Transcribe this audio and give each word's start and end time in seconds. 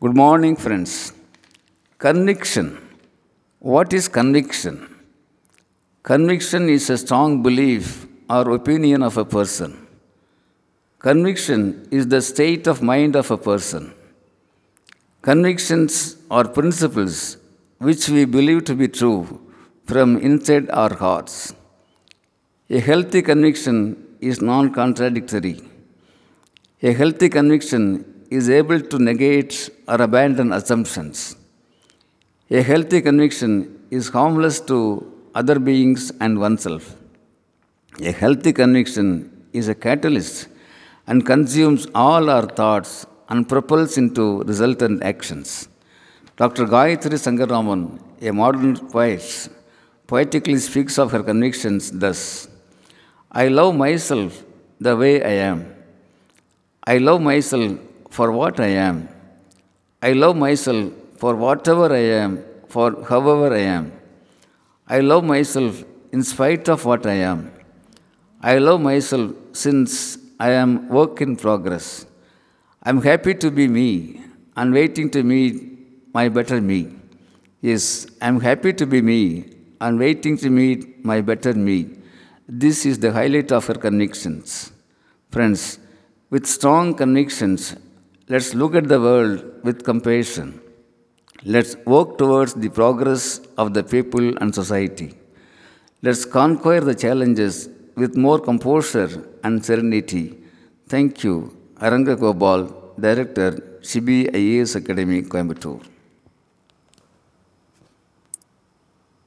Good 0.00 0.14
morning, 0.14 0.54
friends. 0.54 1.12
Conviction. 1.98 2.66
What 3.58 3.92
is 3.92 4.06
conviction? 4.06 4.76
Conviction 6.04 6.68
is 6.68 6.88
a 6.88 6.96
strong 6.96 7.42
belief 7.42 8.06
or 8.30 8.48
opinion 8.52 9.02
of 9.02 9.16
a 9.16 9.24
person. 9.24 9.88
Conviction 11.00 11.88
is 11.90 12.06
the 12.06 12.22
state 12.22 12.68
of 12.68 12.80
mind 12.80 13.16
of 13.16 13.32
a 13.32 13.36
person. 13.36 13.92
Convictions 15.22 16.14
are 16.30 16.46
principles 16.46 17.36
which 17.78 18.08
we 18.08 18.24
believe 18.24 18.66
to 18.66 18.76
be 18.76 18.86
true 18.86 19.40
from 19.86 20.16
inside 20.18 20.70
our 20.70 20.94
hearts. 20.94 21.56
A 22.70 22.78
healthy 22.78 23.20
conviction 23.20 23.80
is 24.20 24.40
non 24.40 24.72
contradictory. 24.72 25.60
A 26.84 26.92
healthy 26.92 27.28
conviction 27.28 28.14
is 28.30 28.48
able 28.50 28.80
to 28.80 28.98
negate 28.98 29.70
or 29.86 30.00
abandon 30.02 30.52
assumptions. 30.52 31.36
A 32.50 32.62
healthy 32.62 33.00
conviction 33.00 33.52
is 33.90 34.08
harmless 34.08 34.60
to 34.60 34.78
other 35.34 35.58
beings 35.58 36.12
and 36.20 36.38
oneself. 36.38 36.96
A 38.00 38.12
healthy 38.12 38.52
conviction 38.52 39.08
is 39.52 39.68
a 39.68 39.74
catalyst 39.74 40.48
and 41.06 41.24
consumes 41.24 41.86
all 41.94 42.28
our 42.28 42.46
thoughts 42.46 43.06
and 43.28 43.48
propels 43.48 43.96
into 43.98 44.42
resultant 44.42 45.02
actions. 45.02 45.68
Dr. 46.36 46.66
Gayatri 46.66 47.18
Sangaraman, 47.26 47.98
a 48.22 48.32
modern 48.32 48.76
poet, 48.88 49.48
poetically 50.06 50.58
speaks 50.58 50.98
of 50.98 51.12
her 51.12 51.22
convictions 51.22 51.90
thus 51.90 52.48
I 53.30 53.48
love 53.48 53.74
myself 53.74 54.42
the 54.80 54.96
way 54.96 55.22
I 55.22 55.34
am. 55.50 55.74
I 56.86 56.96
love 56.98 57.20
myself 57.20 57.78
for 58.10 58.32
what 58.32 58.60
I 58.60 58.68
am. 58.88 59.08
I 60.02 60.12
love 60.12 60.36
myself 60.36 60.92
for 61.16 61.34
whatever 61.34 61.92
I 61.92 62.04
am, 62.24 62.44
for 62.68 63.04
however 63.04 63.54
I 63.54 63.60
am. 63.60 63.92
I 64.86 65.00
love 65.00 65.24
myself 65.24 65.84
in 66.12 66.22
spite 66.22 66.68
of 66.68 66.84
what 66.84 67.06
I 67.06 67.14
am. 67.32 67.50
I 68.40 68.58
love 68.58 68.80
myself 68.80 69.32
since 69.52 70.18
I 70.38 70.50
am 70.52 70.88
work 70.88 71.20
in 71.20 71.36
progress. 71.36 72.06
I 72.82 72.90
am 72.90 73.02
happy 73.02 73.34
to 73.34 73.50
be 73.50 73.66
me 73.66 74.22
and 74.56 74.72
waiting 74.72 75.10
to 75.10 75.22
meet 75.22 76.14
my 76.14 76.28
better 76.28 76.60
me. 76.60 76.80
Yes, 77.60 78.06
I 78.22 78.28
am 78.28 78.40
happy 78.40 78.72
to 78.72 78.86
be 78.86 79.02
me 79.02 79.52
and 79.80 79.98
waiting 79.98 80.36
to 80.38 80.50
meet 80.50 81.04
my 81.04 81.20
better 81.20 81.52
me. 81.52 81.90
This 82.48 82.86
is 82.86 82.98
the 83.00 83.12
highlight 83.12 83.50
of 83.52 83.66
her 83.66 83.74
convictions. 83.74 84.72
Friends, 85.30 85.78
with 86.30 86.46
strong 86.46 86.94
convictions, 86.94 87.74
let's 88.28 88.54
look 88.54 88.74
at 88.74 88.88
the 88.88 89.00
world 89.00 89.44
with 89.64 89.84
compassion. 89.84 90.60
Let's 91.44 91.76
work 91.94 92.18
towards 92.18 92.54
the 92.54 92.68
progress 92.68 93.40
of 93.56 93.74
the 93.74 93.82
people 93.82 94.36
and 94.38 94.54
society. 94.54 95.14
Let's 96.02 96.24
conquer 96.24 96.80
the 96.80 96.94
challenges 96.94 97.68
with 97.96 98.16
more 98.16 98.38
composure 98.38 99.10
and 99.44 99.64
serenity. 99.64 100.38
Thank 100.88 101.24
you, 101.24 101.56
Aranga 101.76 102.18
Gopal, 102.18 102.94
Director, 102.98 103.50
CBIAS 103.80 104.76
Academy, 104.76 105.22
Coimbatore. 105.22 105.84